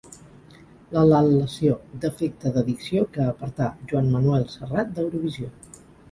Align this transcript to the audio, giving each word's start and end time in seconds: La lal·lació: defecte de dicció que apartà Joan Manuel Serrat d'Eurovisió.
La 0.95 1.01
lal·lació: 1.09 1.75
defecte 2.05 2.51
de 2.55 2.63
dicció 2.69 3.03
que 3.17 3.27
apartà 3.33 3.67
Joan 3.91 4.09
Manuel 4.15 4.47
Serrat 4.55 4.89
d'Eurovisió. 4.97 5.51